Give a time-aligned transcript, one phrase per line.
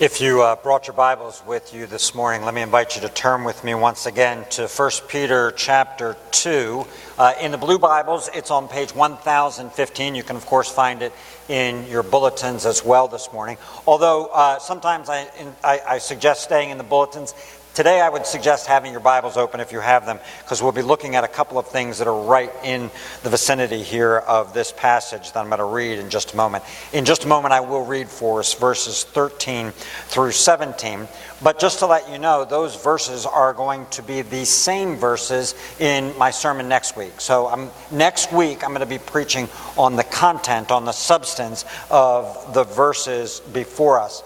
[0.00, 3.08] If you uh, brought your Bibles with you this morning, let me invite you to
[3.08, 6.84] turn with me once again to 1 Peter chapter 2.
[7.16, 10.16] Uh, in the blue Bibles, it's on page 1015.
[10.16, 11.12] You can, of course, find it
[11.48, 13.56] in your bulletins as well this morning.
[13.86, 17.32] Although uh, sometimes I, in, I, I suggest staying in the bulletins,
[17.74, 20.80] Today, I would suggest having your Bibles open if you have them, because we'll be
[20.80, 22.88] looking at a couple of things that are right in
[23.24, 26.62] the vicinity here of this passage that I'm going to read in just a moment.
[26.92, 31.08] In just a moment, I will read for us verses 13 through 17.
[31.42, 35.56] But just to let you know, those verses are going to be the same verses
[35.80, 37.20] in my sermon next week.
[37.20, 41.64] So I'm, next week, I'm going to be preaching on the content, on the substance
[41.90, 44.22] of the verses before us.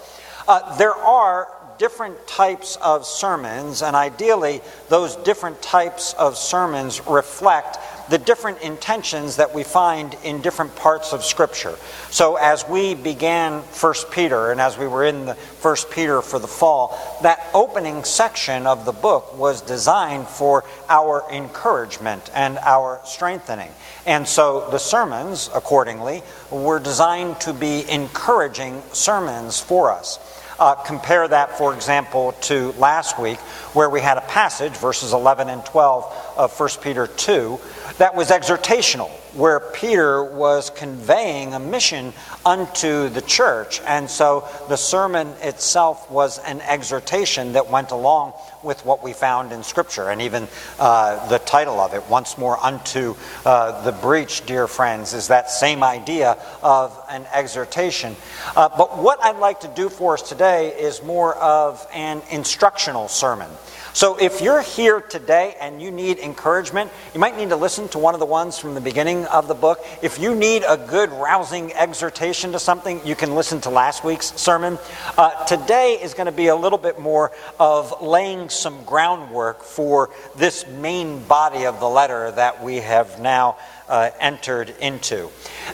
[0.47, 1.47] Uh, there are
[1.79, 7.77] different types of sermons, and ideally, those different types of sermons reflect
[8.09, 11.75] the different intentions that we find in different parts of Scripture.
[12.09, 16.37] So, as we began 1 Peter, and as we were in the 1 Peter for
[16.37, 22.99] the fall, that opening section of the book was designed for our encouragement and our
[23.05, 23.71] strengthening.
[24.05, 30.19] And so the sermons, accordingly, were designed to be encouraging sermons for us.
[30.59, 33.39] Uh, compare that, for example, to last week,
[33.73, 37.57] where we had a passage, verses 11 and 12 of 1 Peter 2,
[37.97, 42.13] that was exhortational, where Peter was conveying a mission
[42.45, 43.81] unto the church.
[43.85, 49.51] And so the sermon itself was an exhortation that went along with what we found
[49.51, 50.09] in Scripture.
[50.09, 50.47] And even
[50.79, 55.49] uh, the title of it, Once More Unto uh, the Breach, dear friends, is that
[55.49, 58.15] same idea of an exhortation.
[58.55, 63.07] Uh, but what I'd like to do for us today is more of an instructional
[63.07, 63.49] sermon.
[63.93, 67.99] So if you're here today and you need encouragement, you might need to listen to
[67.99, 69.79] one of the ones from the beginning of the book.
[70.01, 74.27] If you need a good, rousing exhortation to something, you can listen to last week's
[74.39, 74.77] sermon.
[75.17, 80.11] Uh, today is going to be a little bit more of laying some groundwork for
[80.35, 83.57] this main body of the letter that we have now
[83.87, 85.29] uh, entered into.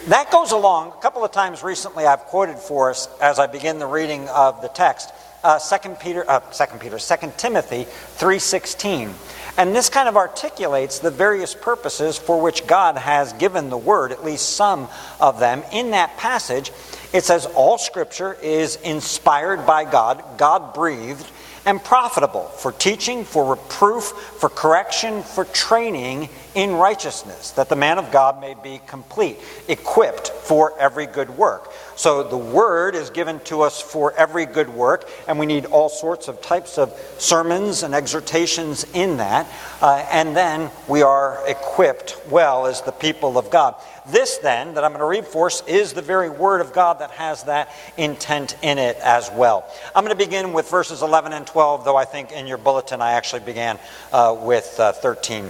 [0.07, 3.77] That goes along, a couple of times recently I've quoted for us as I begin
[3.77, 5.11] the reading of the text
[5.45, 7.85] uh, 2 Peter, uh, 2 Peter, 2 Timothy
[8.17, 9.13] 3.16.
[9.57, 14.11] And this kind of articulates the various purposes for which God has given the word,
[14.11, 14.89] at least some
[15.21, 15.63] of them.
[15.71, 16.71] In that passage,
[17.13, 21.25] it says, All scripture is inspired by God, God breathed,
[21.65, 27.99] and profitable for teaching, for reproof, for correction, for training in righteousness, that the man
[27.99, 31.71] of God may be complete, equipped for every good work.
[31.97, 35.89] So the word is given to us for every good work, and we need all
[35.89, 39.47] sorts of types of sermons and exhortations in that.
[39.81, 43.75] Uh, and then we are equipped well as the people of God.
[44.07, 45.25] This, then, that I'm going to read
[45.67, 49.69] is the very word of God that has that intent in it as well.
[49.95, 53.01] I'm going to begin with verses 11 and 12, though I think in your bulletin
[53.01, 53.79] I actually began
[54.13, 55.49] uh, with uh, 13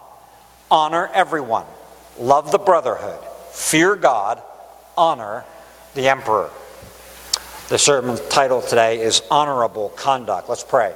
[0.71, 1.65] honor everyone,
[2.17, 3.19] love the brotherhood,
[3.51, 4.41] fear God,
[4.97, 5.43] honor
[5.93, 6.49] the emperor.
[7.67, 10.47] The sermon title today is Honorable Conduct.
[10.47, 10.95] Let's pray.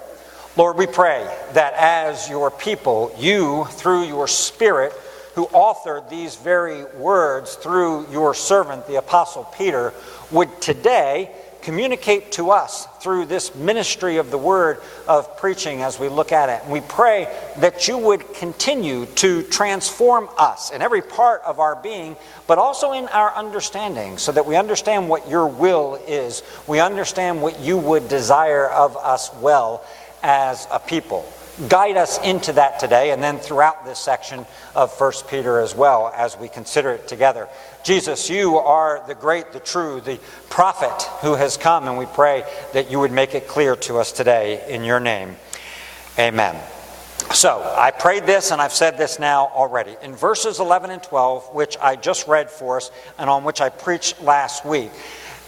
[0.56, 4.94] Lord, we pray that as your people, you, through your Spirit,
[5.36, 9.94] who authored these very words through your servant, the Apostle Peter,
[10.32, 11.30] would today
[11.66, 16.48] communicate to us through this ministry of the word of preaching as we look at
[16.48, 16.62] it.
[16.64, 17.28] And we pray
[17.58, 22.16] that you would continue to transform us in every part of our being,
[22.46, 26.44] but also in our understanding, so that we understand what your will is.
[26.68, 29.84] We understand what you would desire of us well
[30.22, 31.26] as a people.
[31.70, 34.46] guide us into that today and then throughout this section
[34.76, 37.48] of 1 Peter as well as we consider it together.
[37.86, 42.44] Jesus, you are the great, the true, the prophet who has come, and we pray
[42.74, 45.36] that you would make it clear to us today in your name.
[46.18, 46.60] Amen.
[47.32, 49.98] So, I prayed this and I've said this now already.
[50.02, 52.90] In verses 11 and 12, which I just read for us
[53.20, 54.90] and on which I preached last week,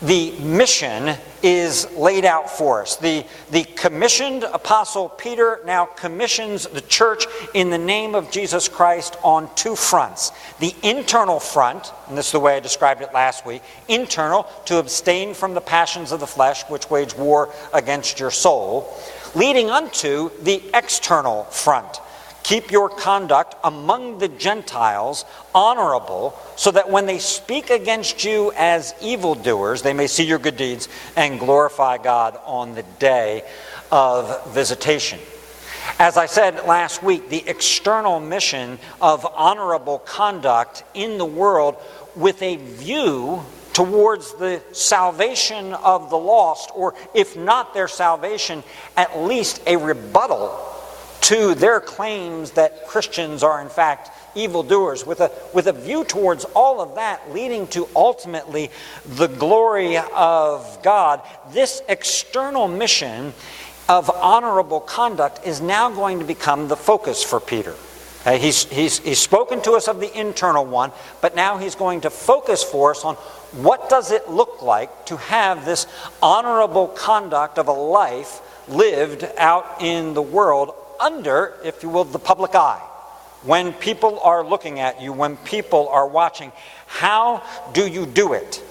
[0.02, 2.98] the mission is laid out for us.
[2.98, 9.18] The, the commissioned apostle Peter now commissions the church in the name of Jesus Christ
[9.24, 10.32] on two fronts.
[10.60, 14.78] The internal front, and this is the way I described it last week internal, to
[14.78, 18.96] abstain from the passions of the flesh which wage war against your soul,
[19.36, 22.02] leading unto the external front
[22.48, 28.96] Keep your conduct among the Gentiles honorable, so that when they speak against you as
[29.02, 33.44] evildoers, they may see your good deeds and glorify God on the day
[33.92, 35.20] of visitation.
[36.00, 41.76] As I said last week, the external mission of honorable conduct in the world
[42.16, 48.64] with a view towards the salvation of the lost, or if not their salvation,
[48.96, 50.76] at least a rebuttal
[51.28, 56.46] to their claims that Christians are, in fact, evildoers, with a, with a view towards
[56.56, 58.72] all of that leading to ultimately
[59.06, 61.22] the glory of God,
[61.52, 63.34] this external mission
[63.90, 67.76] of honorable conduct is now going to become the focus for Peter.
[68.26, 72.00] Uh, he's, he's, he's spoken to us of the internal one, but now he's going
[72.00, 73.16] to focus for us on
[73.52, 75.88] what does it look like to have this
[76.24, 78.40] honorable conduct of a life
[78.70, 82.82] lived out in the world under, if you will, the public eye.
[83.44, 86.52] When people are looking at you, when people are watching,
[86.88, 88.64] how do you do it?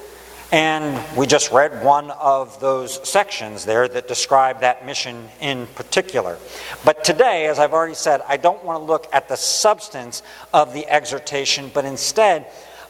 [0.53, 6.39] And we just read one of those sections there that describe that mission in particular.
[6.85, 10.23] But today, as I've already said, I don't want to look at the substance
[10.55, 12.47] of the exhortation, but instead,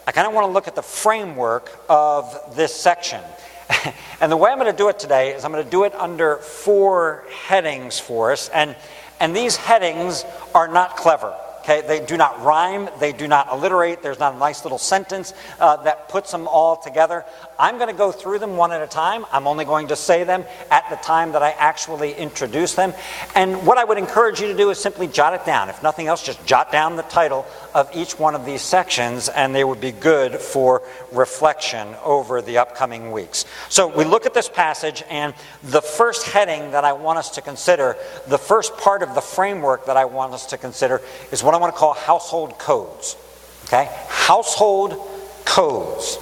[0.07, 3.23] I kind of want to look at the framework of this section.
[4.21, 5.95] and the way I'm going to do it today is I'm going to do it
[5.95, 8.51] under four headings for us.
[8.51, 8.77] And
[9.21, 10.25] and these headings
[10.55, 11.35] are not clever.
[11.67, 15.35] Okay, they do not rhyme, they do not alliterate, there's not a nice little sentence
[15.59, 17.25] uh, that puts them all together.
[17.59, 19.27] I'm going to go through them one at a time.
[19.33, 22.93] I'm only going to say them at the time that I actually introduce them.
[23.35, 25.69] And what I would encourage you to do is simply jot it down.
[25.69, 29.53] If nothing else, just jot down the title of each one of these sections, and
[29.53, 33.45] they would be good for reflection over the upcoming weeks.
[33.71, 35.35] So we look at this passage, and
[35.65, 37.97] the first heading that I want us to consider,
[38.29, 41.03] the first part of the framework that I want us to consider,
[41.33, 43.17] is what I want to call household codes.
[43.65, 43.89] Okay?
[44.09, 45.09] Household
[45.47, 46.19] codes.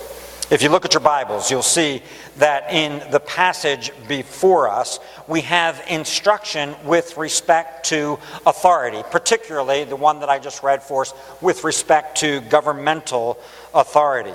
[0.49, 2.03] If you look at your Bibles, you'll see
[2.37, 9.97] that in the passage before us, we have instruction with respect to authority, particularly the
[9.97, 13.37] one that I just read for us with respect to governmental
[13.75, 14.35] authority.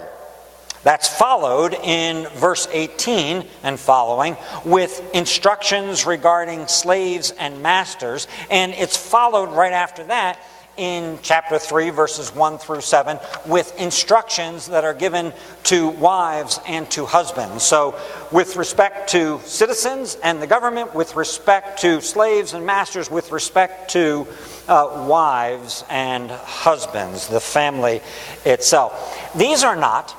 [0.84, 4.36] That's followed in verse 18 and following
[4.66, 10.40] with instructions regarding slaves and masters, and it's followed right after that
[10.80, 15.34] in chapter 3, verses 1 through 7, with instructions that are given
[15.64, 17.64] to wives and to husbands.
[17.64, 18.00] So,
[18.31, 23.92] with respect to citizens and the government, with respect to slaves and masters, with respect
[23.92, 24.26] to
[24.70, 28.02] uh, wives and husbands, the family
[28.46, 29.34] itself.
[29.36, 30.16] These are not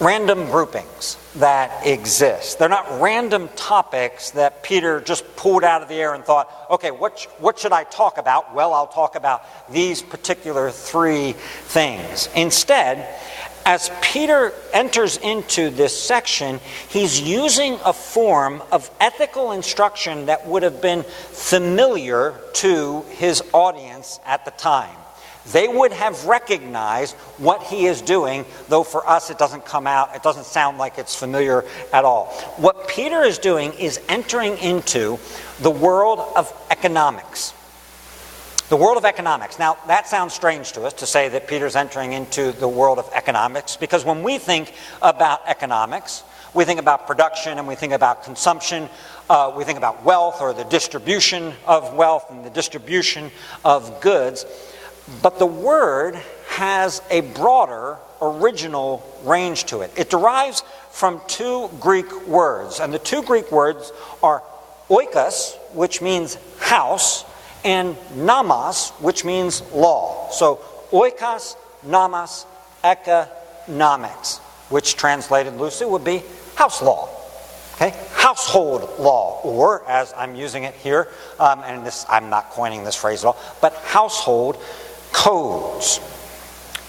[0.00, 2.58] random groupings that exist.
[2.58, 6.90] They're not random topics that Peter just pulled out of the air and thought, okay,
[6.90, 8.54] what, what should I talk about?
[8.54, 12.28] Well, I'll talk about these particular three things.
[12.34, 13.06] Instead,
[13.66, 20.62] as Peter enters into this section, he's using a form of ethical instruction that would
[20.62, 24.96] have been familiar to his audience at the time
[25.52, 30.14] they would have recognized what he is doing, though for us it doesn't come out,
[30.14, 32.26] it doesn't sound like it's familiar at all.
[32.56, 35.18] What Peter is doing is entering into
[35.60, 37.54] the world of economics.
[38.68, 39.58] The world of economics.
[39.58, 43.10] Now, that sounds strange to us to say that Peter's entering into the world of
[43.12, 46.22] economics, because when we think about economics,
[46.54, 48.88] we think about production and we think about consumption.
[49.28, 53.30] Uh, we think about wealth or the distribution of wealth and the distribution
[53.64, 54.44] of goods.
[55.22, 56.16] But the word
[56.48, 59.90] has a broader original range to it.
[59.96, 63.92] It derives from two Greek words, and the two Greek words
[64.22, 64.42] are
[64.88, 67.24] oikos, which means house,
[67.64, 70.30] and nomos, which means law.
[70.30, 70.56] So
[70.90, 72.46] oikos, nomos,
[72.84, 74.38] economics,
[74.68, 76.22] which translated loosely would be
[76.56, 77.08] house law.
[77.74, 77.96] Okay?
[78.12, 82.94] Household law, or as I'm using it here, um, and this, I'm not coining this
[82.94, 84.62] phrase at all, but household
[85.12, 86.00] codes.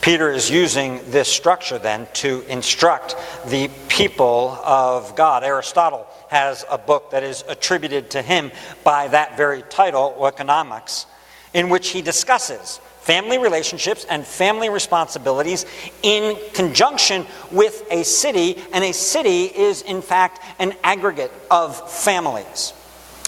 [0.02, 5.44] Peter is using this structure then to instruct the people of God.
[5.44, 8.52] Aristotle has a book that is attributed to him
[8.84, 11.06] by that very title, Economics,
[11.54, 15.66] in which he discusses family relationships and family responsibilities
[16.02, 22.74] in conjunction with a city, and a city is, in fact, an aggregate of families.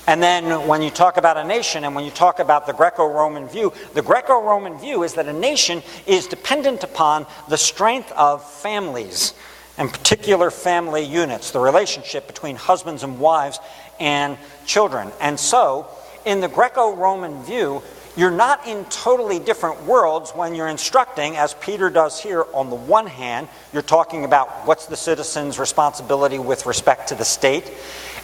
[0.05, 3.07] And then when you talk about a nation and when you talk about the Greco
[3.07, 8.12] Roman view, the Greco Roman view is that a nation is dependent upon the strength
[8.12, 9.33] of families
[9.77, 13.60] and particular family units, the relationship between husbands and wives
[14.00, 15.10] and children.
[15.22, 15.88] And so,
[16.25, 17.81] in the Greco Roman view,
[18.15, 22.46] you're not in totally different worlds when you're instructing, as Peter does here.
[22.53, 27.25] On the one hand, you're talking about what's the citizen's responsibility with respect to the
[27.25, 27.72] state.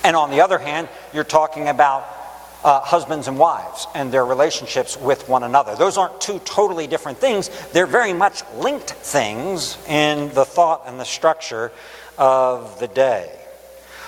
[0.03, 2.07] And on the other hand, you're talking about
[2.63, 5.75] uh, husbands and wives and their relationships with one another.
[5.75, 7.49] Those aren't two totally different things.
[7.71, 11.71] They're very much linked things in the thought and the structure
[12.17, 13.31] of the day.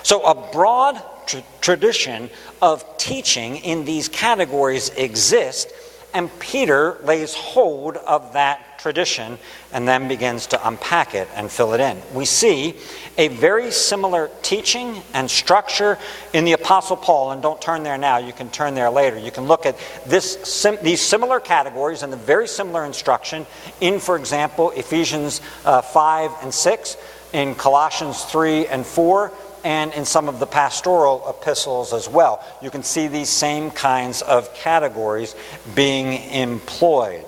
[0.02, 5.72] So, a broad tr- tradition of teaching in these categories exist,
[6.14, 9.38] and Peter lays hold of that tradition
[9.72, 12.02] and then begins to unpack it and fill it in.
[12.12, 12.74] We see
[13.16, 15.98] a very similar teaching and structure
[16.32, 19.18] in the Apostle Paul, and don't turn there now, you can turn there later.
[19.18, 23.46] You can look at this, sim- these similar categories and the very similar instruction
[23.80, 26.96] in, for example, Ephesians uh, 5 and 6,
[27.32, 29.32] in Colossians 3 and 4
[29.64, 32.44] and in some of the pastoral epistles as well.
[32.62, 35.34] You can see these same kinds of categories
[35.74, 37.24] being employed.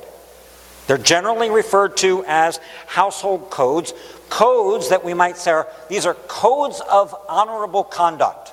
[0.87, 3.95] They're generally referred to as household codes,
[4.29, 8.53] codes that we might say these are codes of honorable conduct.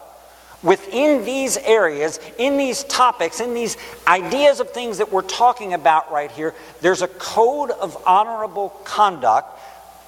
[0.63, 6.11] Within these areas, in these topics, in these ideas of things that we're talking about
[6.11, 9.59] right here, there's a code of honorable conduct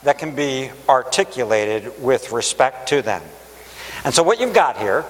[0.03, 3.23] that can be articulated with respect to them.
[4.03, 5.05] And so, what you've got here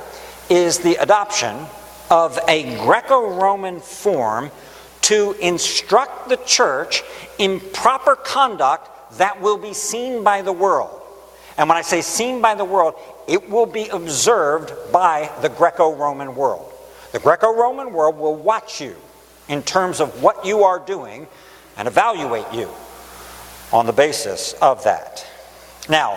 [0.50, 1.66] is the adoption
[2.10, 4.52] of a Greco Roman form
[5.02, 7.04] to instruct the church
[7.38, 11.02] in proper conduct that will be seen by the world.
[11.58, 12.96] And when I say seen by the world,
[13.28, 16.72] it will be observed by the Greco Roman world.
[17.12, 18.96] The Greco Roman world will watch you
[19.48, 21.28] in terms of what you are doing
[21.78, 22.70] and evaluate you
[23.72, 25.26] on the basis of that.
[25.90, 26.14] Now,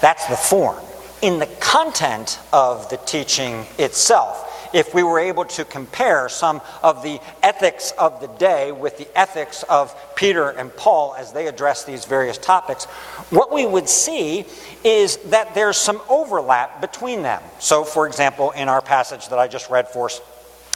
[0.00, 0.82] that's the form
[1.24, 4.68] in the content of the teaching itself.
[4.74, 9.08] If we were able to compare some of the ethics of the day with the
[9.18, 12.84] ethics of Peter and Paul as they address these various topics,
[13.30, 14.44] what we would see
[14.84, 17.42] is that there's some overlap between them.
[17.58, 20.20] So, for example, in our passage that I just read for us,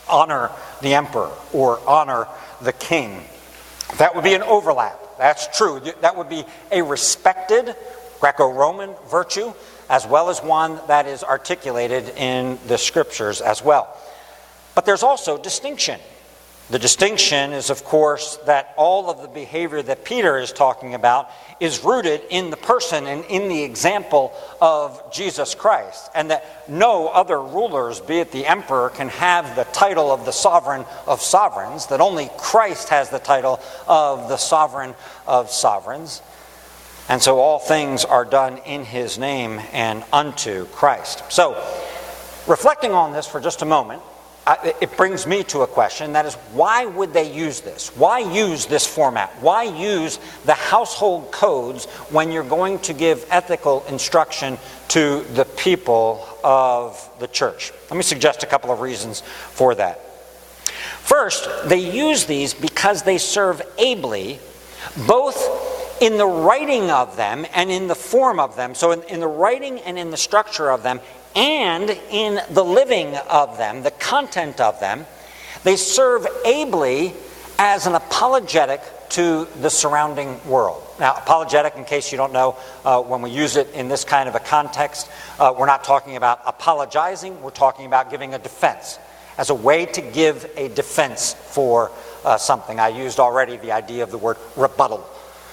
[0.09, 0.51] honor
[0.81, 2.27] the emperor or honor
[2.63, 3.23] the king.
[3.99, 4.99] That would be an overlap.
[5.19, 5.83] That's true.
[6.01, 7.77] That would be a respected
[8.19, 9.53] Greco Roman virtue
[9.89, 13.97] as well as one that is articulated in the scriptures as well.
[14.75, 16.01] But there's also distinction.
[16.71, 21.31] The distinction is, of course, that all of the behavior that Peter is talking about
[21.61, 27.09] is rooted in the person and in the example of Jesus Christ, and that no
[27.09, 31.87] other rulers, be it the emperor, can have the title of the sovereign of sovereigns,
[31.87, 34.95] that only Christ has the title of the sovereign
[35.27, 36.21] of sovereigns.
[37.09, 41.23] And so all things are done in his name and unto Christ.
[41.31, 41.55] So,
[42.47, 44.03] reflecting on this for just a moment,
[44.81, 47.95] it brings me to a question that is why would they use this?
[47.97, 49.31] Why use this format?
[49.41, 56.27] Why use the household codes when you're going to give ethical instruction to the people
[56.43, 57.73] of the church?
[57.91, 60.01] Let me suggest a couple of reasons for that.
[61.03, 64.41] First, they use these because they serve ably
[65.07, 69.21] both in the writing of them and in the form of them, so in, in,
[69.21, 71.01] the writing and in the structure of them,
[71.35, 75.07] and in the living of them, the content of them,
[75.65, 77.15] they serve ably
[77.59, 80.83] as an apologetic to the surrounding world.
[81.01, 84.29] Now, apologetic, in case you don't know, uh, when we use it in this kind
[84.29, 88.99] of a context, uh, we're not talking about apologizing, we're talking about giving a defense
[89.39, 91.91] as a way to give a defense for
[92.25, 92.79] uh, something.
[92.81, 95.09] I used already the idea of the word rebuttal.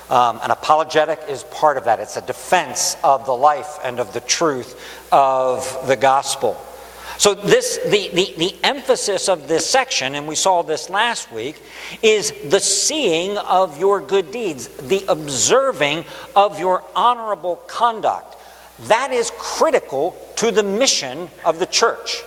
[0.09, 1.99] Um, an apologetic is part of that.
[1.99, 4.79] It's a defense of the life and of the truth
[5.11, 6.63] of the gospel.
[7.17, 11.61] So this the, the, the emphasis of this section, and we saw this last week,
[12.03, 18.35] is the seeing of your good deeds, the observing of your honorable conduct.
[18.87, 22.21] That is critical to the mission of the church.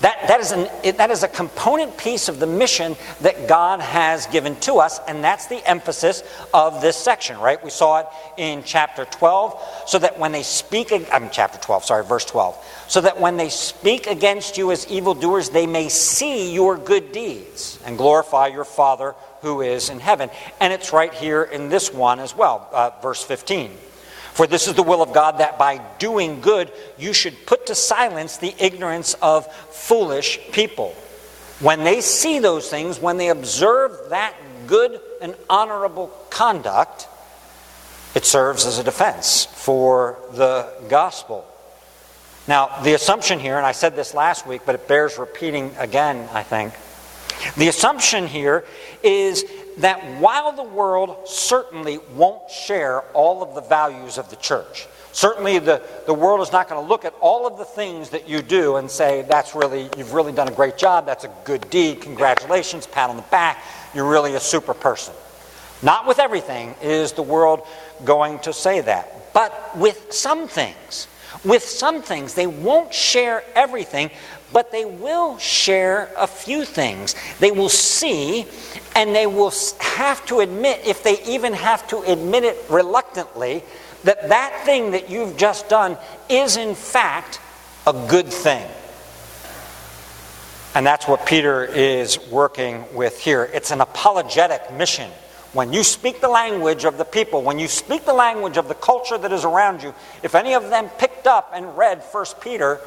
[0.00, 4.26] That, that, is an, that is a component piece of the mission that God has
[4.28, 6.22] given to us, and that's the emphasis
[6.54, 7.62] of this section, right?
[7.62, 11.84] We saw it in chapter 12, so that when they speak, I mean, chapter 12,
[11.84, 16.54] sorry, verse 12, so that when they speak against you as evildoers, they may see
[16.54, 20.30] your good deeds and glorify your Father who is in heaven.
[20.60, 23.72] And it's right here in this one as well, uh, verse 15.
[24.38, 27.74] For this is the will of God that by doing good you should put to
[27.74, 30.94] silence the ignorance of foolish people.
[31.58, 34.34] When they see those things, when they observe that
[34.68, 37.08] good and honorable conduct,
[38.14, 41.44] it serves as a defense for the gospel.
[42.46, 46.28] Now, the assumption here, and I said this last week, but it bears repeating again,
[46.32, 46.74] I think.
[47.56, 48.64] The assumption here
[49.02, 49.44] is
[49.78, 55.58] that while the world certainly won't share all of the values of the church, certainly
[55.58, 58.42] the, the world is not going to look at all of the things that you
[58.42, 62.00] do and say, that's really, you've really done a great job, that's a good deed,
[62.00, 63.62] congratulations, pat on the back,
[63.94, 65.14] you're really a super person.
[65.82, 67.66] Not with everything is the world
[68.04, 71.06] going to say that, but with some things.
[71.44, 74.10] With some things, they won't share everything,
[74.52, 77.14] but they will share a few things.
[77.38, 78.46] They will see
[78.96, 83.62] and they will have to admit, if they even have to admit it reluctantly,
[84.04, 85.96] that that thing that you've just done
[86.28, 87.40] is in fact
[87.86, 88.68] a good thing.
[90.74, 93.50] And that's what Peter is working with here.
[93.52, 95.10] It's an apologetic mission.
[95.52, 98.74] When you speak the language of the people, when you speak the language of the
[98.74, 102.80] culture that is around you, if any of them picked up and read 1 Peter,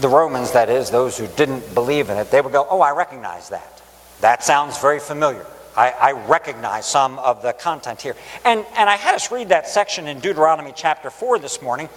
[0.00, 2.92] the Romans, that is, those who didn't believe in it, they would go, Oh, I
[2.92, 3.82] recognize that.
[4.22, 5.44] That sounds very familiar.
[5.76, 8.14] I, I, recognize some of the content here.
[8.44, 11.88] And, and I had us read that section in Deuteronomy chapter 4 this morning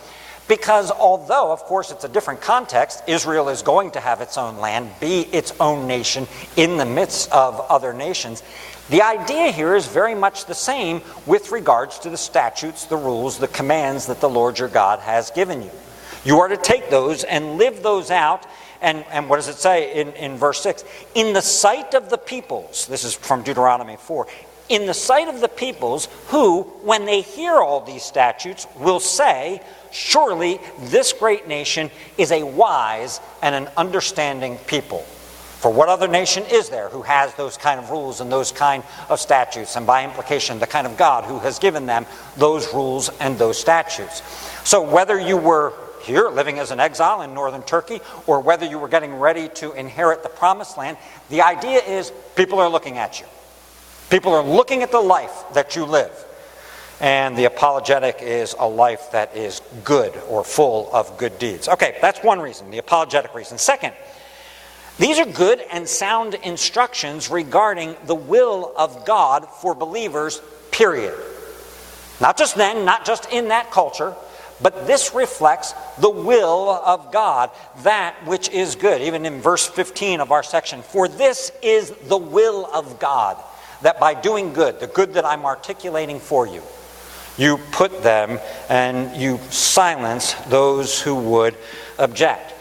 [0.48, 4.58] because although, of course, it's a different context, Israel is going to have its own
[4.58, 8.44] land, be its own nation in the midst of other nations,
[8.89, 13.38] the idea here is very much the same with regards to the statutes, the rules,
[13.39, 15.72] the commands that the Lord your God has given you.
[16.24, 18.46] You are to take those and live those out
[18.82, 20.84] and, and what does it say in, in verse 6?
[21.15, 24.27] In the sight of the peoples, this is from Deuteronomy 4,
[24.70, 29.62] in the sight of the peoples who, when they hear all these statutes, will say,
[29.92, 35.05] Surely this great nation is a wise and an understanding people.
[35.66, 38.84] For what other nation is there who has those kind of rules and those kind
[39.10, 42.06] of statutes, and by implication, the kind of God who has given them
[42.38, 44.22] those rules and those statutes?
[44.64, 45.74] So, whether you were
[46.04, 49.72] here, living as an exile in northern Turkey, or whether you were getting ready to
[49.72, 50.98] inherit the promised land,
[51.32, 53.25] the idea is people are looking at you.
[54.12, 56.14] People are looking at the life that you live.
[57.01, 61.68] And the apologetic is a life that is good or full of good deeds.
[61.68, 63.58] Okay, that's one reason, the apologetic reason.
[63.58, 63.96] Second,
[64.98, 71.14] these are good and sound instructions regarding the will of God for believers, period.
[72.22, 74.16] Not just then, not just in that culture,
[74.62, 77.51] but this reflects the will of God,
[77.84, 79.01] that which is good.
[79.01, 83.38] Even in verse 15 of our section, for this is the will of God,
[83.81, 86.64] that by doing good, the good that I'm articulating for you,
[87.38, 91.55] you put them and you silence those who would
[92.00, 92.53] object.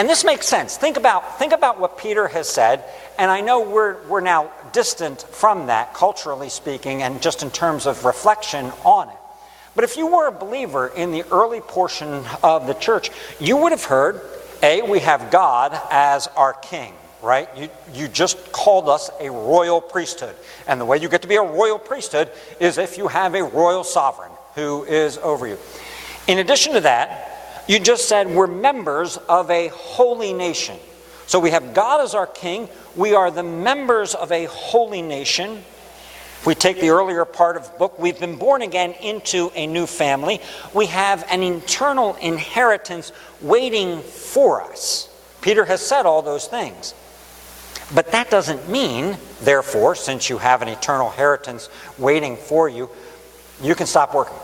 [0.00, 0.78] And this makes sense.
[0.78, 2.82] Think about, think about what Peter has said,
[3.18, 7.84] and I know we're, we're now distant from that, culturally speaking, and just in terms
[7.84, 9.16] of reflection on it.
[9.74, 13.72] But if you were a believer in the early portion of the church, you would
[13.72, 14.22] have heard
[14.62, 17.54] A, we have God as our king, right?
[17.54, 20.34] You, you just called us a royal priesthood.
[20.66, 23.42] And the way you get to be a royal priesthood is if you have a
[23.42, 25.58] royal sovereign who is over you.
[26.26, 27.29] In addition to that,
[27.70, 30.76] you just said we're members of a holy nation.
[31.28, 32.68] So we have God as our king.
[32.96, 35.52] We are the members of a holy nation.
[35.52, 39.68] If we take the earlier part of the book, we've been born again into a
[39.68, 40.40] new family.
[40.74, 45.08] We have an eternal inheritance waiting for us.
[45.40, 46.92] Peter has said all those things.
[47.94, 52.90] But that doesn't mean, therefore, since you have an eternal inheritance waiting for you,
[53.62, 54.36] you can stop working.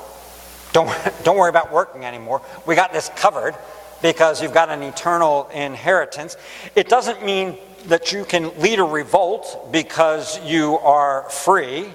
[0.77, 2.43] Don't, don't worry about working anymore.
[2.67, 3.55] We got this covered
[4.03, 6.37] because you've got an eternal inheritance.
[6.75, 11.89] It doesn't mean that you can lead a revolt because you are free.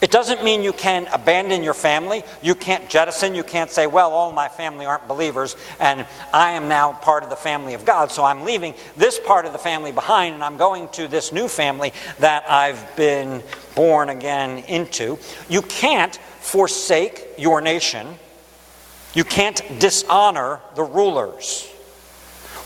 [0.00, 2.24] It doesn't mean you can abandon your family.
[2.42, 3.36] You can't jettison.
[3.36, 7.30] You can't say, well, all my family aren't believers, and I am now part of
[7.30, 10.56] the family of God, so I'm leaving this part of the family behind, and I'm
[10.56, 13.40] going to this new family that I've been
[13.76, 15.18] born again into.
[15.48, 18.06] You can't forsake your nation.
[19.12, 21.68] You can't dishonor the rulers.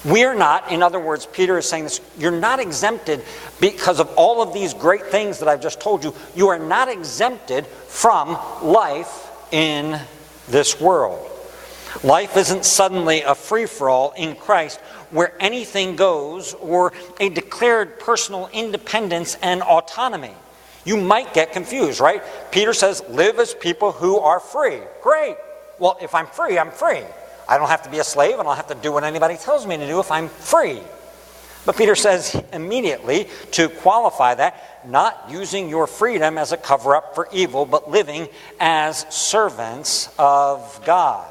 [0.04, 3.24] We're not, in other words, Peter is saying this, you're not exempted
[3.60, 6.14] because of all of these great things that I've just told you.
[6.36, 10.00] You are not exempted from life in
[10.48, 11.28] this world.
[12.04, 14.78] Life isn't suddenly a free for all in Christ
[15.10, 20.34] where anything goes or a declared personal independence and autonomy.
[20.84, 22.22] You might get confused, right?
[22.50, 24.80] Peter says, live as people who are free.
[25.02, 25.36] Great.
[25.78, 27.02] Well, if I'm free, I'm free.
[27.48, 28.38] I don't have to be a slave.
[28.38, 30.80] And I don't have to do what anybody tells me to do if I'm free.
[31.64, 37.14] But Peter says immediately to qualify that, not using your freedom as a cover up
[37.14, 41.30] for evil, but living as servants of God.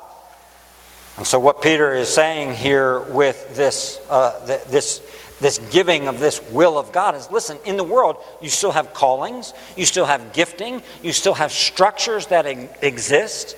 [1.18, 5.02] And so, what Peter is saying here with this, uh, this,
[5.42, 8.94] this giving of this will of God is listen, in the world, you still have
[8.94, 12.46] callings, you still have gifting, you still have structures that
[12.82, 13.58] exist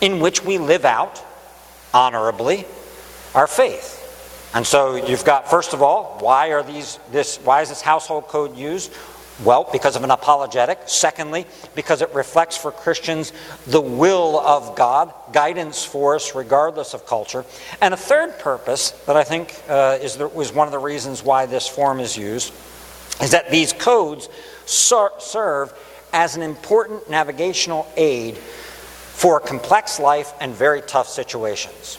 [0.00, 1.24] in which we live out
[1.94, 2.66] honorably
[3.34, 4.00] our faith.
[4.54, 8.28] And so you've got first of all, why are these this why is this household
[8.28, 8.92] code used?
[9.42, 10.78] Well, because of an apologetic.
[10.86, 13.32] Secondly, because it reflects for Christians
[13.66, 17.44] the will of God, guidance for us regardless of culture.
[17.80, 21.46] And a third purpose that I think uh, is, the, one of the reasons why
[21.46, 22.52] this form is used
[23.20, 24.28] is that these codes
[24.66, 25.72] ser- serve
[26.12, 31.98] as an important navigational aid for complex life and very tough situations.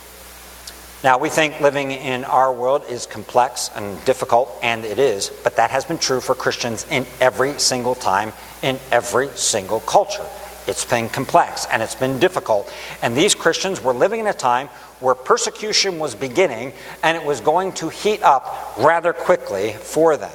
[1.04, 5.56] Now, we think living in our world is complex and difficult, and it is, but
[5.56, 8.32] that has been true for Christians in every single time,
[8.62, 10.26] in every single culture.
[10.66, 12.72] It's been complex and it's been difficult.
[13.02, 17.40] And these Christians were living in a time where persecution was beginning and it was
[17.40, 20.32] going to heat up rather quickly for them.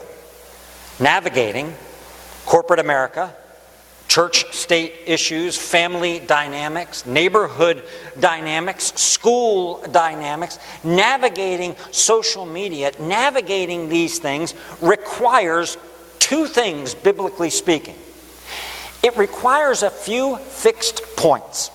[1.00, 1.74] Navigating
[2.46, 3.36] corporate America,
[4.12, 7.82] church state issues, family dynamics, neighborhood
[8.20, 15.78] dynamics, school dynamics, navigating social media, navigating these things requires
[16.20, 17.96] two things, biblically speaking.
[19.02, 21.72] It requires a few fixed points.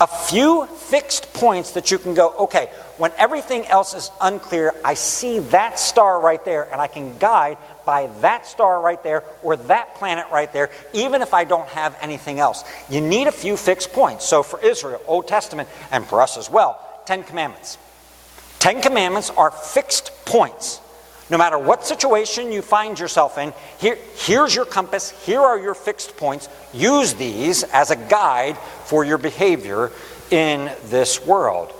[0.00, 4.94] A few fixed points that you can go, okay, when everything else is unclear, I
[4.94, 9.56] see that star right there and I can guide by that star right there or
[9.56, 12.64] that planet right there, even if I don't have anything else.
[12.88, 14.26] You need a few fixed points.
[14.26, 17.78] So for Israel, Old Testament, and for us as well, Ten Commandments.
[18.58, 20.80] Ten Commandments are fixed points.
[21.30, 25.74] No matter what situation you find yourself in, here, here's your compass, here are your
[25.74, 26.48] fixed points.
[26.74, 29.90] Use these as a guide for your behavior
[30.30, 31.72] in this world.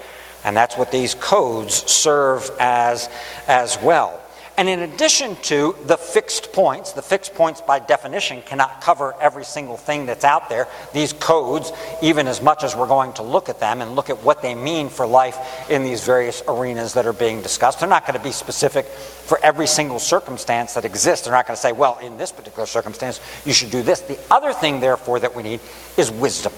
[0.44, 3.10] And that's what these codes serve as
[3.46, 4.21] as well.
[4.58, 9.44] And in addition to the fixed points, the fixed points by definition cannot cover every
[9.44, 10.68] single thing that's out there.
[10.92, 14.22] These codes, even as much as we're going to look at them and look at
[14.22, 18.06] what they mean for life in these various arenas that are being discussed, they're not
[18.06, 21.24] going to be specific for every single circumstance that exists.
[21.24, 24.00] They're not going to say, well, in this particular circumstance, you should do this.
[24.00, 25.60] The other thing, therefore, that we need
[25.96, 26.52] is wisdom.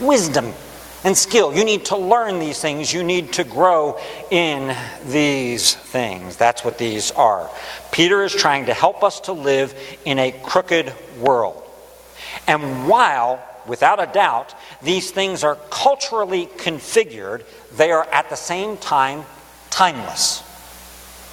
[0.00, 0.54] Wisdom
[1.04, 1.54] and skill.
[1.54, 2.92] You need to learn these things.
[2.92, 3.98] You need to grow
[4.30, 6.36] in these things.
[6.36, 7.50] That's what these are.
[7.90, 11.62] Peter is trying to help us to live in a crooked world.
[12.46, 17.44] And while, without a doubt, these things are culturally configured,
[17.76, 19.24] they are at the same time
[19.70, 20.42] timeless.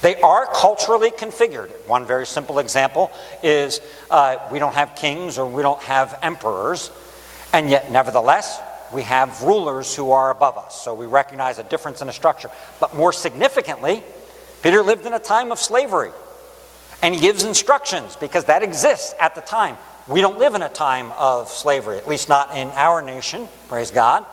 [0.02, 1.70] They are culturally configured.
[1.88, 3.12] One very simple example
[3.44, 6.90] is uh, we don't have kings or we don't have emperors,
[7.52, 8.62] and yet, nevertheless,
[8.94, 10.82] we have rulers who are above us.
[10.82, 12.50] So we recognize a difference in a structure.
[12.80, 14.04] But more significantly,
[14.64, 16.12] Peter lived in a time of slavery.
[17.02, 19.78] And he gives instructions because that exists at the time.
[20.08, 23.92] We don't live in a time of slavery, at least not in our nation, praise
[23.92, 24.26] God.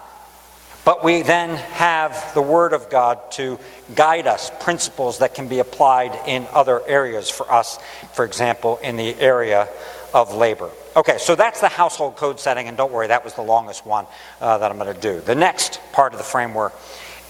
[0.86, 3.58] But we then have the Word of God to
[3.94, 7.78] guide us, principles that can be applied in other areas for us,
[8.14, 9.68] for example, in the area
[10.16, 10.70] of labor.
[10.96, 14.06] Okay, so that's the household code setting, and don't worry, that was the longest one
[14.40, 15.20] uh, that I'm going to do.
[15.20, 16.72] The next part of the framework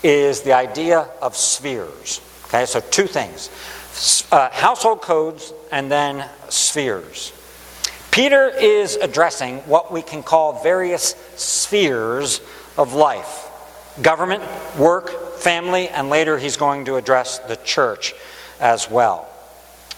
[0.05, 2.21] is the idea of spheres.
[2.45, 3.51] Okay, so two things
[4.31, 7.33] uh, household codes and then spheres.
[8.13, 12.41] Peter is addressing what we can call various spheres
[12.79, 13.49] of life
[14.01, 14.45] government,
[14.79, 18.15] work, family, and later he's going to address the church
[18.61, 19.29] as well.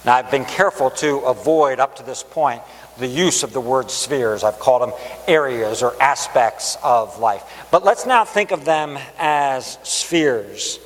[0.04, 2.62] Now, I've been careful to avoid, up to this point,
[2.98, 4.44] the use of the word spheres.
[4.44, 4.92] I've called them
[5.26, 7.42] areas or aspects of life.
[7.70, 10.78] But let's now think of them as spheres.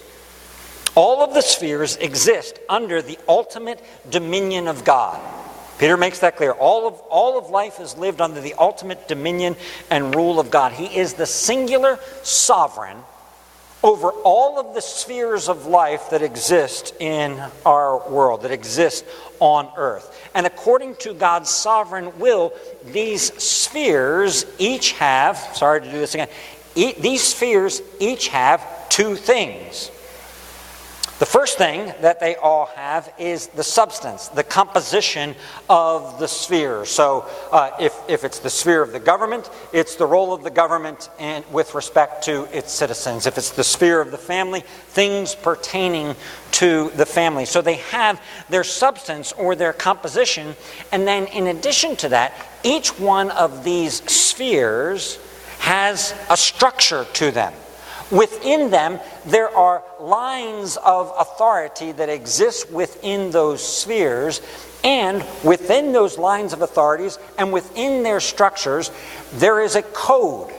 [0.94, 5.20] All of the spheres exist under the ultimate dominion of God.
[5.78, 6.52] Peter makes that clear.
[6.52, 9.56] All of, all of life is lived under the ultimate dominion
[9.90, 10.72] and rule of God.
[10.72, 12.98] He is the singular sovereign
[13.82, 19.04] over all of the spheres of life that exist in our world, that exist
[19.40, 20.30] on earth.
[20.34, 22.52] And according to God's sovereign will,
[22.84, 26.28] these spheres each have, sorry to do this again,
[26.74, 29.90] e- these spheres each have two things.
[31.22, 35.36] The first thing that they all have is the substance, the composition
[35.70, 36.84] of the sphere.
[36.84, 40.50] So, uh, if, if it's the sphere of the government, it's the role of the
[40.50, 41.10] government
[41.52, 43.26] with respect to its citizens.
[43.26, 46.16] If it's the sphere of the family, things pertaining
[46.52, 47.44] to the family.
[47.44, 50.56] So, they have their substance or their composition.
[50.90, 55.20] And then, in addition to that, each one of these spheres
[55.60, 57.52] has a structure to them.
[58.12, 64.42] Within them, there are lines of authority that exist within those spheres,
[64.84, 68.90] and within those lines of authorities and within their structures,
[69.32, 70.52] there is a code.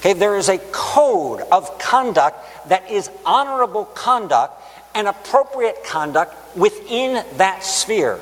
[0.00, 4.60] Okay, there is a code of conduct that is honorable conduct
[4.94, 8.18] and appropriate conduct within that sphere.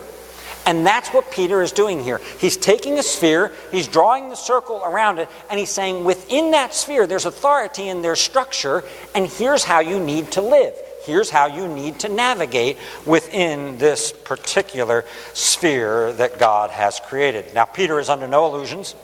[0.69, 2.21] And that's what Peter is doing here.
[2.39, 6.75] He's taking a sphere, he's drawing the circle around it, and he's saying within that
[6.75, 10.75] sphere there's authority and there's structure, and here's how you need to live.
[11.07, 12.77] Here's how you need to navigate
[13.07, 17.55] within this particular sphere that God has created.
[17.55, 18.95] Now, Peter is under no illusions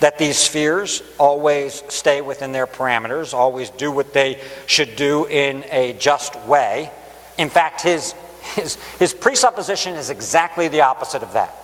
[0.00, 5.64] that these spheres always stay within their parameters, always do what they should do in
[5.70, 6.90] a just way.
[7.38, 8.16] In fact, his
[8.54, 11.54] his, his presupposition is exactly the opposite of that.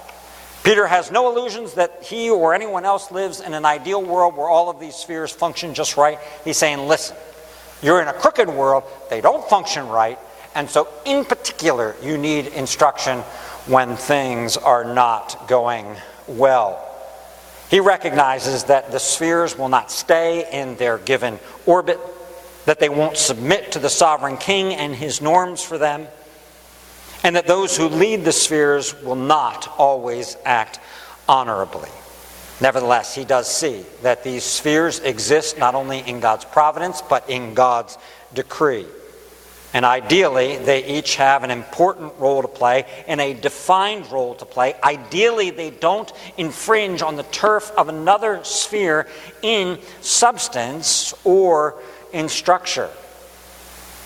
[0.62, 4.48] Peter has no illusions that he or anyone else lives in an ideal world where
[4.48, 6.18] all of these spheres function just right.
[6.44, 7.16] He's saying, listen,
[7.82, 10.18] you're in a crooked world, they don't function right,
[10.54, 13.20] and so in particular, you need instruction
[13.66, 15.86] when things are not going
[16.26, 16.84] well.
[17.70, 22.00] He recognizes that the spheres will not stay in their given orbit,
[22.64, 26.08] that they won't submit to the sovereign king and his norms for them
[27.28, 30.80] and that those who lead the spheres will not always act
[31.28, 31.90] honorably.
[32.58, 37.52] Nevertheless, he does see that these spheres exist not only in God's providence, but in
[37.52, 37.98] God's
[38.32, 38.86] decree.
[39.74, 44.46] And ideally, they each have an important role to play and a defined role to
[44.46, 44.74] play.
[44.82, 49.06] Ideally, they don't infringe on the turf of another sphere
[49.42, 51.78] in substance or
[52.14, 52.88] in structure.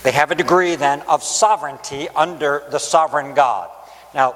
[0.03, 3.71] They have a degree then of sovereignty under the sovereign God.
[4.15, 4.35] Now,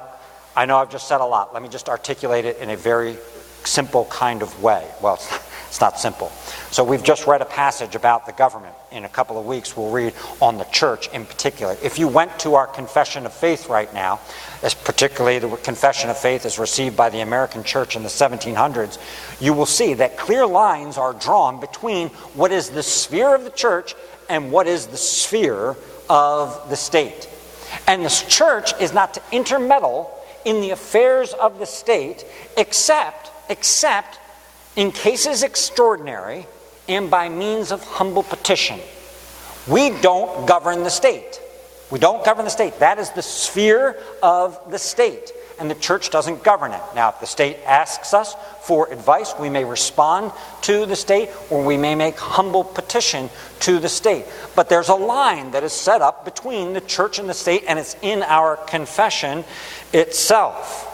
[0.54, 1.52] I know I've just said a lot.
[1.52, 3.18] Let me just articulate it in a very
[3.64, 4.86] simple kind of way.
[5.02, 5.14] Well,
[5.68, 6.30] it's not, simple.
[6.70, 8.74] So, we've just read a passage about the government.
[8.92, 11.76] In a couple of weeks, we'll read on the church in particular.
[11.82, 14.20] If you went to our confession of faith right now,
[14.62, 18.98] as particularly the confession of faith as received by the American church in the 1700s,
[19.40, 23.50] you will see that clear lines are drawn between what is the sphere of the
[23.50, 23.94] church
[24.28, 25.76] and what is the sphere
[26.08, 27.28] of the state.
[27.86, 30.12] And the church is not to intermeddle
[30.44, 32.24] in the affairs of the state
[32.56, 34.18] except except
[34.74, 36.46] in cases extraordinary
[36.88, 38.80] and by means of humble petition.
[39.68, 41.40] We don't govern the state.
[41.90, 42.78] We don't govern the state.
[42.80, 46.80] That is the sphere of the state and the church doesn't govern it.
[46.94, 51.64] Now, if the state asks us for advice, we may respond to the state or
[51.64, 54.26] we may make humble petition to the state.
[54.54, 57.78] But there's a line that is set up between the church and the state, and
[57.78, 59.44] it's in our confession
[59.92, 60.92] itself.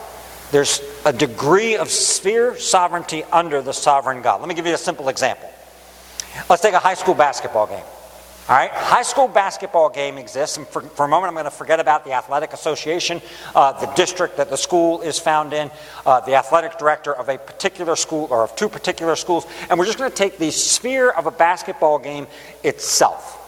[0.52, 4.40] There's a degree of sphere sovereignty under the sovereign God.
[4.40, 5.50] Let me give you a simple example.
[6.48, 7.84] Let's take a high school basketball game.
[8.48, 11.50] All right, high school basketball game exists, and for, for a moment I'm going to
[11.52, 13.22] forget about the athletic association,
[13.54, 15.70] uh, the district that the school is found in,
[16.04, 19.86] uh, the athletic director of a particular school or of two particular schools, and we're
[19.86, 22.26] just going to take the sphere of a basketball game
[22.64, 23.38] itself.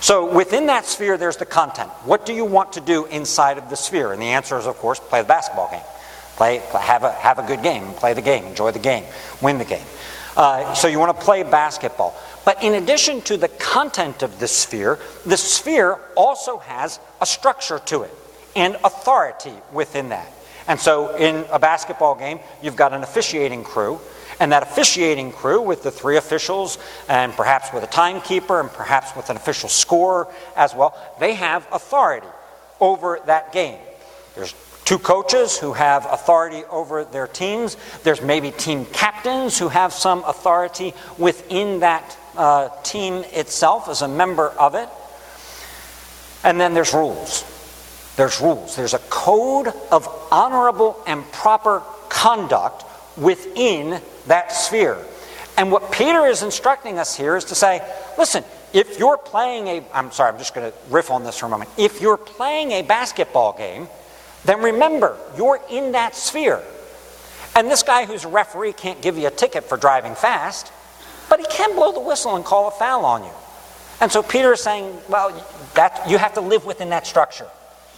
[0.00, 1.90] So within that sphere, there's the content.
[2.04, 4.12] What do you want to do inside of the sphere?
[4.12, 5.80] And the answer is, of course, play the basketball game.
[6.34, 9.04] Play, have, a, have a good game, play the game, enjoy the game,
[9.40, 9.86] win the game.
[10.36, 12.12] Uh, so you want to play basketball.
[12.44, 17.78] But in addition to the content of the sphere, the sphere also has a structure
[17.86, 18.14] to it
[18.54, 20.30] and authority within that.
[20.68, 24.00] And so in a basketball game, you've got an officiating crew,
[24.40, 26.78] and that officiating crew, with the three officials,
[27.08, 30.26] and perhaps with a timekeeper, and perhaps with an official scorer
[30.56, 32.26] as well, they have authority
[32.80, 33.78] over that game.
[34.34, 34.54] There's
[34.84, 37.76] two coaches who have authority over their teams.
[38.02, 44.08] There's maybe team captains who have some authority within that uh, team itself as a
[44.08, 44.88] member of it.
[46.42, 47.44] And then there's rules.
[48.16, 48.76] There's rules.
[48.76, 52.84] There's a code of honorable and proper conduct
[53.16, 54.98] within that sphere.
[55.56, 57.80] And what Peter is instructing us here is to say,
[58.18, 61.46] listen, if you're playing a, I'm sorry, I'm just going to riff on this for
[61.46, 61.70] a moment.
[61.76, 63.88] If you're playing a basketball game,
[64.44, 66.60] then remember, you're in that sphere.
[67.56, 70.72] And this guy who's a referee can't give you a ticket for driving fast,
[71.34, 73.30] but he can blow the whistle and call a foul on you.
[74.00, 75.32] And so Peter is saying, well,
[75.74, 77.48] that, you have to live within that structure.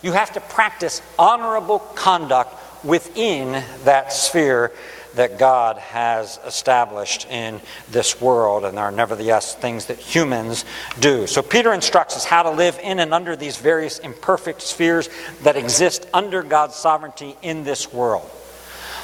[0.00, 4.72] You have to practice honorable conduct within that sphere
[5.16, 10.64] that God has established in this world, and there are nevertheless things that humans
[10.98, 11.26] do.
[11.26, 15.10] So, Peter instructs us how to live in and under these various imperfect spheres
[15.42, 18.30] that exist under God's sovereignty in this world.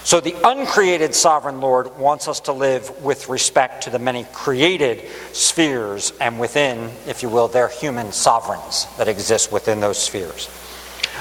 [0.04, 5.08] So, the uncreated sovereign Lord wants us to live with respect to the many created
[5.32, 10.50] spheres and within, if you will, their human sovereigns that exist within those spheres.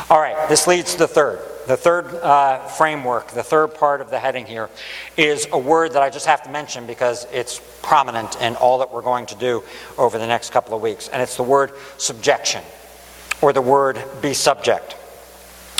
[0.10, 1.40] All right, this leads to the third.
[1.68, 4.70] The third uh, framework, the third part of the heading here,
[5.16, 8.92] is a word that I just have to mention because it's prominent in all that
[8.92, 9.64] we're going to do
[9.96, 11.08] over the next couple of weeks.
[11.08, 12.64] And it's the word subjection,
[13.44, 14.96] or the word be subject.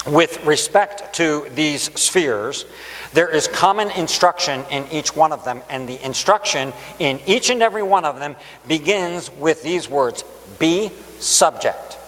[0.08, 2.66] With respect to these spheres,
[3.14, 7.62] there is common instruction in each one of them, and the instruction in each and
[7.62, 8.36] every one of them
[8.68, 10.24] begins with these words
[10.58, 12.00] Be subject.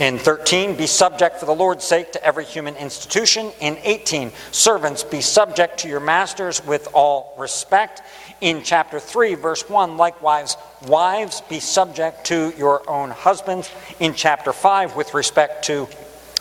[0.00, 3.50] In 13, be subject for the Lord's sake to every human institution.
[3.60, 8.02] In 18, servants, be subject to your masters with all respect.
[8.40, 13.68] In chapter 3, verse 1, likewise, wives, be subject to your own husbands.
[13.98, 15.88] In chapter 5, with respect to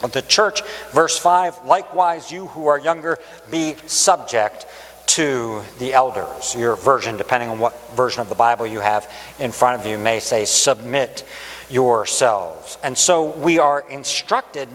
[0.01, 3.17] the church, verse 5, likewise, you who are younger,
[3.49, 4.65] be subject
[5.07, 6.55] to the elders.
[6.55, 9.97] Your version, depending on what version of the Bible you have in front of you,
[9.97, 11.25] may say submit
[11.69, 12.77] yourselves.
[12.83, 14.69] And so we are instructed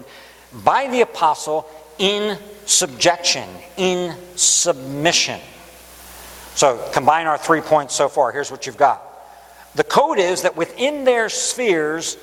[0.63, 5.39] by the apostle in subjection, in submission.
[6.55, 8.31] So combine our three points so far.
[8.31, 9.01] Here's what you've got.
[9.75, 12.17] The code is that within their spheres,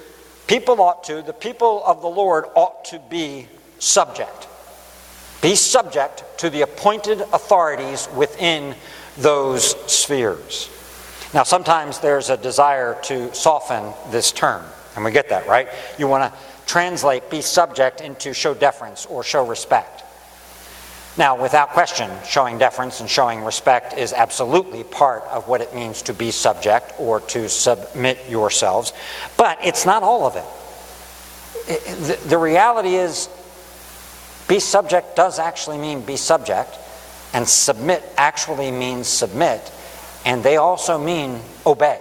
[0.51, 3.47] people ought to, the people of the Lord ought to be
[3.79, 4.49] subject.
[5.41, 8.75] Be subject to the appointed authorities within
[9.17, 10.69] those spheres.
[11.33, 14.65] Now, sometimes there's a desire to soften this term,
[14.97, 15.69] and we get that, right?
[16.01, 20.00] You want to translate be subject into show deference or show respect.
[21.17, 26.03] Now, without question, showing deference and showing respect is absolutely part of what it means
[26.03, 28.93] to be subject or to submit yourselves,
[29.37, 30.45] but it's not all of it.
[32.29, 33.29] The reality is,
[34.49, 36.77] be subject does actually mean be subject,
[37.33, 39.73] and submit actually means submit
[40.25, 42.01] and they also mean obey.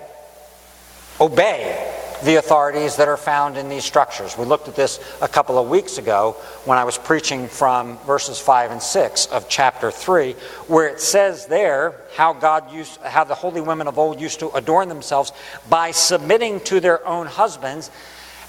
[1.19, 4.37] Obey the authorities that are found in these structures.
[4.37, 8.39] We looked at this a couple of weeks ago when I was preaching from verses
[8.39, 10.33] 5 and 6 of chapter 3,
[10.67, 14.49] where it says there how God used how the holy women of old used to
[14.51, 15.31] adorn themselves
[15.69, 17.89] by submitting to their own husbands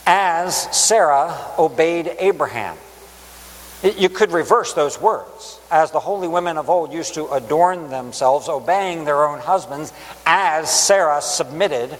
[0.07, 2.77] as Sarah obeyed Abraham.
[3.83, 8.49] You could reverse those words, as the holy women of old used to adorn themselves,
[8.49, 9.95] obeying their own husbands,
[10.27, 11.99] as Sarah submitted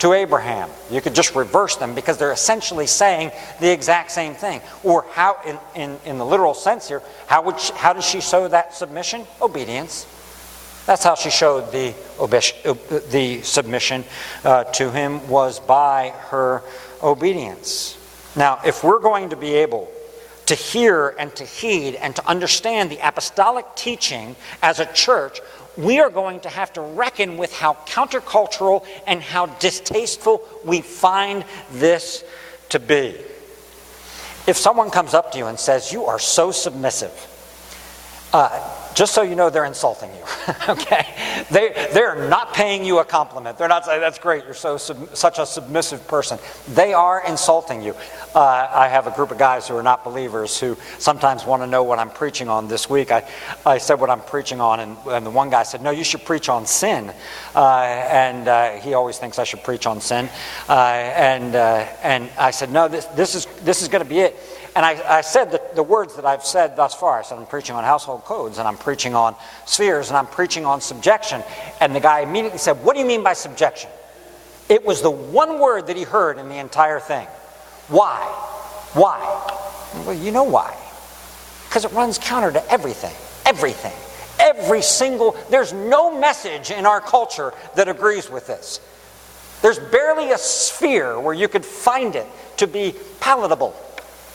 [0.00, 0.68] to Abraham.
[0.90, 4.60] You could just reverse them because they're essentially saying the exact same thing.
[4.82, 8.20] Or how, in, in, in the literal sense here, how, would she, how did she
[8.20, 9.26] show that submission?
[9.40, 10.06] Obedience.
[10.86, 11.94] That's how she showed the,
[13.10, 14.04] the submission
[14.44, 16.62] uh, to him was by her
[17.02, 17.96] obedience.
[18.34, 19.88] Now, if we're going to be able
[20.46, 25.40] to hear and to heed and to understand the apostolic teaching as a church,
[25.76, 31.44] we are going to have to reckon with how countercultural and how distasteful we find
[31.72, 32.24] this
[32.70, 33.16] to be.
[34.46, 37.12] If someone comes up to you and says, You are so submissive,
[38.32, 40.22] uh, just so you know, they're insulting you.
[40.68, 41.06] okay?
[41.50, 43.58] They, they're not paying you a compliment.
[43.58, 46.38] They're not saying, that's great, you're so sub, such a submissive person.
[46.68, 47.94] They are insulting you.
[48.34, 51.66] Uh, I have a group of guys who are not believers who sometimes want to
[51.66, 53.10] know what I'm preaching on this week.
[53.12, 53.28] I,
[53.66, 56.24] I said what I'm preaching on, and, and the one guy said, No, you should
[56.24, 57.12] preach on sin.
[57.54, 60.30] Uh, and uh, he always thinks I should preach on sin.
[60.68, 64.20] Uh, and, uh, and I said, No, this, this is, this is going to be
[64.20, 64.36] it.
[64.74, 67.18] And I, I said the, the words that I've said thus far.
[67.18, 70.64] I said, I'm preaching on household codes, and I'm preaching on spheres, and I'm preaching
[70.64, 71.42] on subjection.
[71.80, 73.90] And the guy immediately said, What do you mean by subjection?
[74.68, 77.26] It was the one word that he heard in the entire thing.
[77.88, 78.16] Why?
[78.94, 79.18] Why?
[80.06, 80.74] Well, you know why.
[81.68, 83.14] Because it runs counter to everything.
[83.44, 83.92] Everything.
[84.40, 88.80] Every single, there's no message in our culture that agrees with this.
[89.60, 93.76] There's barely a sphere where you could find it to be palatable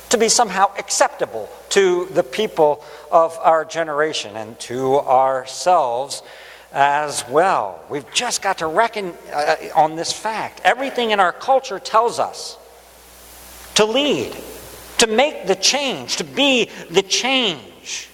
[0.10, 6.24] to be somehow acceptable to the people of our generation and to ourselves
[6.72, 7.84] as well.
[7.89, 10.62] We've just got to reckon uh, on this fact.
[10.64, 12.58] Everything in our culture tells us
[13.76, 14.36] to lead,
[14.99, 18.10] to make the change, to be the change.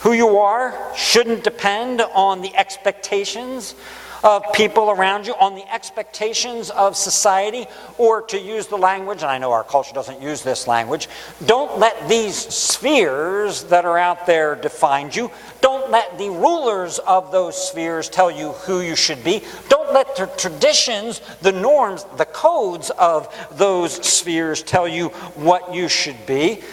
[0.00, 3.74] Who you are shouldn't depend on the expectations
[4.26, 7.64] of people around you, on the expectations of society,
[7.96, 11.08] or to use the language, and I know our culture doesn't use this language,
[11.46, 15.30] don't let these spheres that are out there define you.
[15.60, 19.44] Don't let the rulers of those spheres tell you who you should be.
[19.68, 25.88] Don't let the traditions, the norms, the codes of those spheres tell you what you
[25.88, 26.64] should be.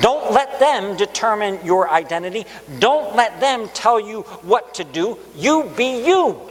[0.00, 2.46] Don't let them determine your identity.
[2.78, 5.18] Don't let them tell you what to do.
[5.36, 6.48] You be you.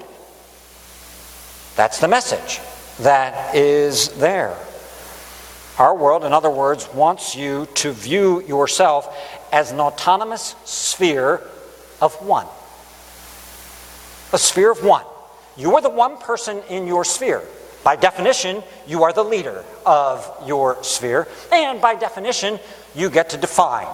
[1.76, 2.60] That's the message
[3.00, 4.56] that is there.
[5.80, 9.18] Our world, in other words, wants you to view yourself
[9.52, 11.42] as an autonomous sphere
[12.02, 12.48] of one.
[14.34, 15.06] A sphere of one.
[15.58, 17.42] You are the one person in your sphere.
[17.84, 21.28] By definition, you are the leader of your sphere.
[21.52, 22.60] And by definition,
[22.94, 23.88] you get to define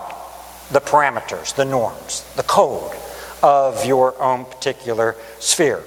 [0.71, 2.95] the parameters, the norms, the code
[3.41, 5.83] of your own particular sphere.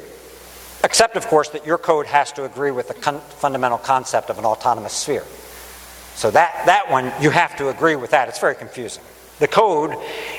[0.82, 4.38] Except, of course, that your code has to agree with the con- fundamental concept of
[4.38, 5.24] an autonomous sphere.
[6.14, 8.28] So that, that one, you have to agree with that.
[8.28, 9.02] It's very confusing.
[9.40, 9.96] The code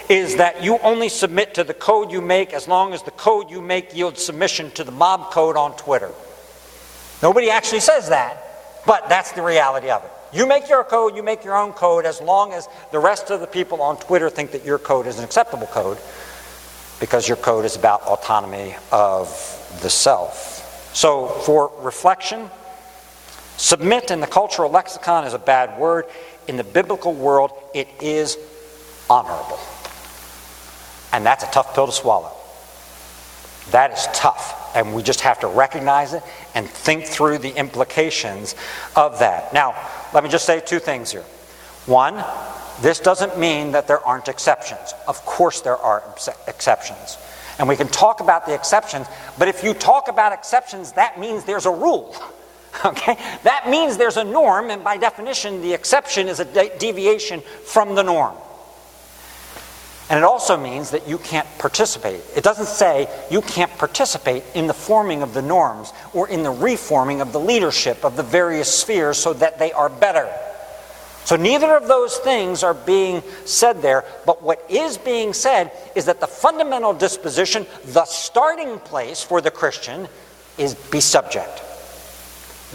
[0.09, 3.49] is that you only submit to the code you make as long as the code
[3.49, 6.11] you make yields submission to the mob code on Twitter.
[7.23, 10.11] Nobody actually says that, but that's the reality of it.
[10.33, 13.41] You make your code, you make your own code, as long as the rest of
[13.41, 15.97] the people on Twitter think that your code is an acceptable code,
[16.99, 19.29] because your code is about autonomy of
[19.81, 20.91] the self.
[20.93, 22.49] So, for reflection,
[23.57, 26.05] submit in the cultural lexicon is a bad word.
[26.47, 28.37] In the biblical world, it is
[29.09, 29.59] honorable.
[31.13, 32.31] And that's a tough pill to swallow.
[33.71, 34.57] That is tough.
[34.75, 36.23] And we just have to recognize it
[36.55, 38.55] and think through the implications
[38.95, 39.53] of that.
[39.53, 39.75] Now,
[40.13, 41.25] let me just say two things here.
[41.85, 42.23] One,
[42.81, 44.93] this doesn't mean that there aren't exceptions.
[45.07, 46.03] Of course, there are
[46.47, 47.17] exceptions.
[47.59, 51.43] And we can talk about the exceptions, but if you talk about exceptions, that means
[51.43, 52.15] there's a rule.
[52.85, 53.17] Okay?
[53.43, 57.95] That means there's a norm, and by definition, the exception is a de- deviation from
[57.95, 58.33] the norm.
[60.11, 62.21] And it also means that you can't participate.
[62.35, 66.51] It doesn't say you can't participate in the forming of the norms or in the
[66.51, 70.29] reforming of the leadership of the various spheres so that they are better.
[71.25, 76.05] So neither of those things are being said there, but what is being said is
[76.05, 80.07] that the fundamental disposition, the starting place for the Christian,
[80.57, 81.61] is be subject,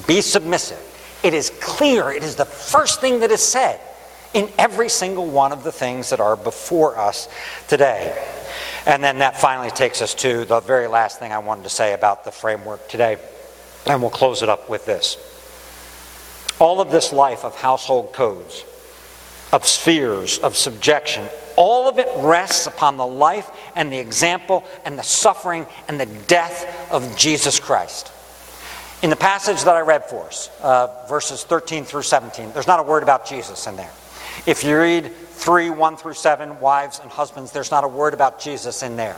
[0.06, 0.80] be submissive.
[1.22, 3.80] It is clear, it is the first thing that is said
[4.32, 7.28] in every single one of the things that are before us
[7.68, 8.16] today.
[8.86, 11.94] And then that finally takes us to the very last thing I wanted to say
[11.94, 13.18] about the framework today.
[13.86, 15.16] And we'll close it up with this.
[16.58, 18.64] All of this life of household codes,
[19.52, 24.98] of spheres, of subjection, all of it rests upon the life and the example and
[24.98, 28.12] the suffering and the death of Jesus Christ.
[29.02, 32.80] In the passage that I read for us, uh, verses 13 through 17, there's not
[32.80, 33.92] a word about Jesus in there.
[34.46, 38.40] If you read 3 1 through 7, wives and husbands, there's not a word about
[38.40, 39.16] Jesus in there.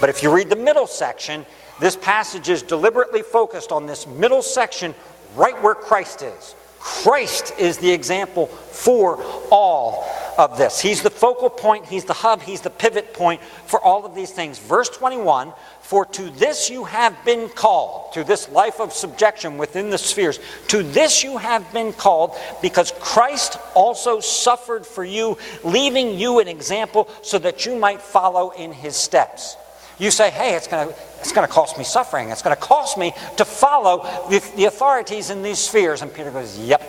[0.00, 1.46] But if you read the middle section,
[1.80, 4.94] this passage is deliberately focused on this middle section
[5.36, 6.54] right where Christ is.
[6.78, 10.08] Christ is the example for all
[10.38, 10.80] of this.
[10.80, 14.30] He's the focal point, He's the hub, He's the pivot point for all of these
[14.30, 14.58] things.
[14.58, 15.52] Verse 21
[15.82, 20.38] For to this you have been called, to this life of subjection within the spheres,
[20.68, 26.48] to this you have been called, because Christ also suffered for you, leaving you an
[26.48, 29.56] example so that you might follow in His steps.
[29.98, 32.30] You say, hey, it's going to it's going to cost me suffering.
[32.30, 36.00] It's going to cost me to follow the, the authorities in these spheres.
[36.00, 36.80] And Peter goes, yep,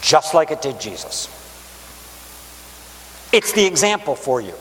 [0.00, 1.26] just like it did Jesus.
[3.32, 4.54] It's the example for you.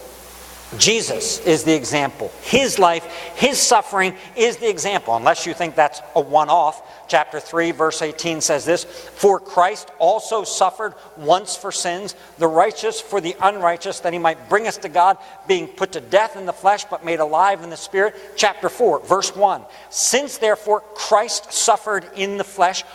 [0.78, 2.32] Jesus is the example.
[2.44, 3.04] His life,
[3.36, 7.08] his suffering is the example, unless you think that's a one off.
[7.10, 13.02] Chapter 3, verse 18 says this For Christ also suffered once for sins, the righteous
[13.02, 16.46] for the unrighteous, that he might bring us to God, being put to death in
[16.46, 18.16] the flesh, but made alive in the spirit.
[18.38, 22.86] Chapter 4, verse 1 Since therefore Christ suffered in the flesh,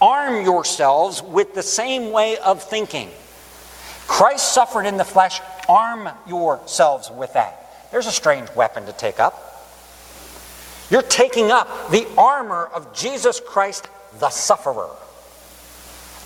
[0.00, 3.10] arm yourselves with the same way of thinking.
[4.06, 7.90] Christ suffered in the flesh, arm yourselves with that.
[7.90, 9.50] There's a strange weapon to take up.
[10.90, 13.88] You're taking up the armor of Jesus Christ,
[14.18, 14.90] the sufferer.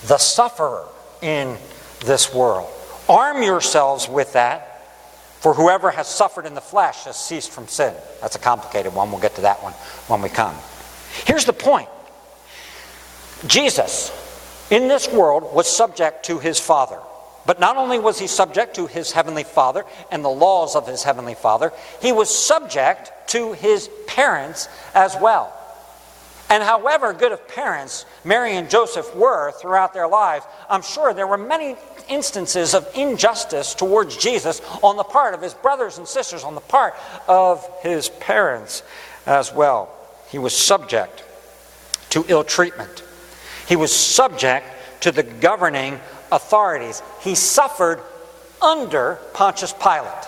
[0.07, 0.85] The sufferer.
[1.21, 1.57] in
[2.05, 2.69] this world.
[3.07, 4.85] Arm yourselves with that,
[5.41, 7.93] for whoever has suffered in the flesh has ceased from sin.
[8.21, 9.11] That's a complicated one.
[9.11, 9.73] We'll get to that one
[10.07, 10.55] when we come.
[11.25, 11.89] Here's the point
[13.47, 14.11] Jesus,
[14.69, 16.99] in this world, was subject to his Father.
[17.49, 21.01] But not only was he subject to his heavenly Father and the laws of his
[21.01, 25.51] heavenly Father, he was subject to his parents as well.
[26.51, 31.25] And however good of parents Mary and Joseph were throughout their lives, I'm sure there
[31.25, 31.75] were many
[32.07, 36.61] instances of injustice towards Jesus on the part of his brothers and sisters, on the
[36.61, 36.93] part
[37.27, 38.83] of his parents
[39.25, 39.89] as well.
[40.29, 41.23] He was subject
[42.11, 43.01] to ill treatment,
[43.67, 44.67] he was subject
[45.01, 45.99] to the governing
[46.31, 47.01] authorities.
[47.21, 48.01] He suffered
[48.61, 50.27] under Pontius Pilate.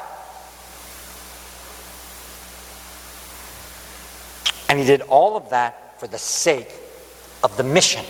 [4.70, 6.72] And he did all of that for the sake
[7.44, 8.06] of the mission.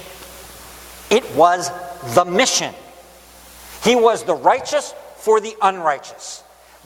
[1.10, 1.72] It was
[2.14, 2.74] the mission.
[3.84, 6.44] He was the righteous for the unrighteous.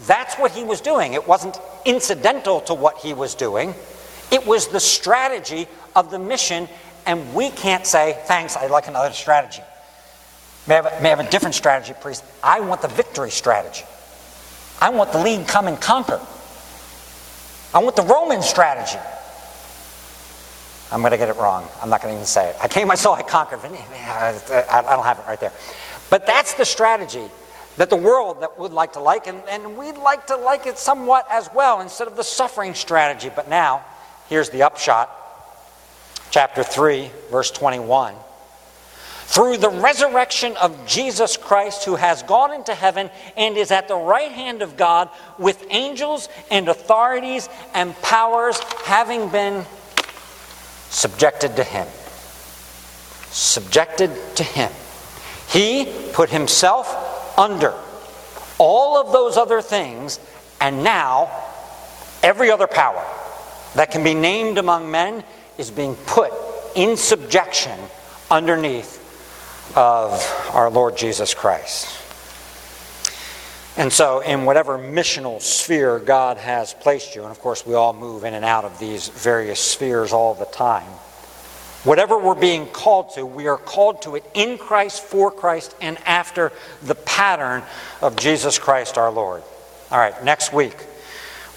[0.08, 1.14] That's what he was doing.
[1.14, 3.76] It wasn't incidental to what he was doing,
[4.32, 6.68] it was the strategy of the mission.
[7.08, 9.62] And we can't say, thanks, I'd like another strategy.
[10.68, 12.24] May have, a, may have a different strategy, priest.
[12.43, 13.86] I want the victory strategy.
[14.82, 16.20] I want the lead come and conquer.
[17.74, 18.99] I want the Roman strategy.
[20.91, 21.68] I'm going to get it wrong.
[21.82, 22.55] I'm not going to even say it.
[22.61, 23.59] I came, I saw, I conquered.
[23.63, 25.53] I don't have it right there.
[26.09, 27.26] But that's the strategy
[27.78, 30.78] that the world that would like to like, and, and we'd like to like it
[30.78, 33.30] somewhat as well, instead of the suffering strategy.
[33.36, 33.84] But now,
[34.30, 35.11] here's the upshot.
[36.32, 38.16] Chapter 3, verse 21
[39.26, 43.95] through the resurrection of Jesus Christ, who has gone into heaven and is at the
[43.95, 45.09] right hand of God
[45.39, 49.65] with angels and authorities and powers having been
[50.89, 51.88] subjected to him.
[53.32, 54.71] Subjected to him.
[55.49, 57.73] He put himself under
[58.57, 60.19] all of those other things,
[60.61, 61.30] and now
[62.23, 63.03] every other power
[63.73, 65.23] that can be named among men
[65.57, 66.32] is being put
[66.76, 67.78] in subjection
[68.32, 69.01] underneath
[69.74, 72.01] of our Lord Jesus Christ.
[73.78, 77.93] And so, in whatever missional sphere God has placed you, and of course, we all
[77.93, 80.89] move in and out of these various spheres all the time,
[81.84, 85.97] whatever we're being called to, we are called to it in Christ, for Christ, and
[86.05, 86.53] after
[86.84, 87.63] the pattern
[88.01, 89.43] of Jesus Christ our Lord.
[89.91, 90.76] All right, next week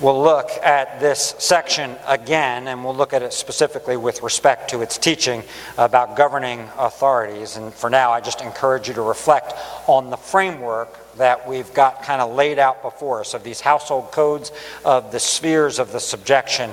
[0.00, 4.80] We'll look at this section again, and we'll look at it specifically with respect to
[4.80, 5.42] its teaching
[5.76, 7.56] about governing authorities.
[7.56, 9.54] And for now, I just encourage you to reflect
[9.88, 14.12] on the framework that we've got kind of laid out before us of these household
[14.12, 14.52] codes,
[14.84, 16.70] of the spheres of the subjection,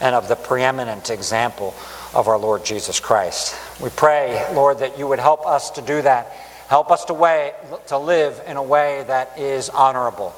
[0.00, 1.76] and of the preeminent example
[2.12, 3.54] of our Lord Jesus Christ.
[3.80, 6.26] We pray, Lord, that you would help us to do that.
[6.66, 7.52] Help us to, way,
[7.86, 10.34] to live in a way that is honorable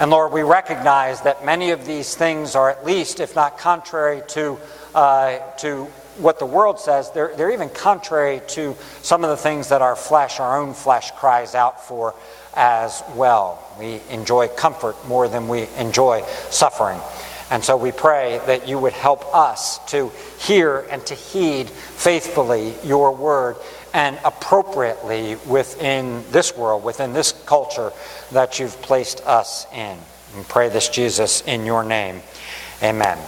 [0.00, 4.22] and Lord, we recognize that many of these things are at least, if not contrary
[4.28, 4.58] to,
[4.94, 5.84] uh, to
[6.16, 9.94] what the world says, they're, they're even contrary to some of the things that our
[9.94, 12.14] flesh, our own flesh, cries out for
[12.54, 13.62] as well.
[13.78, 16.98] We enjoy comfort more than we enjoy suffering.
[17.50, 22.74] And so we pray that you would help us to hear and to heed faithfully
[22.84, 23.56] your word
[23.92, 27.92] and appropriately within this world, within this culture
[28.32, 29.98] that you've placed us in.
[30.36, 32.22] And pray this, Jesus, in your name.
[32.82, 33.18] Amen.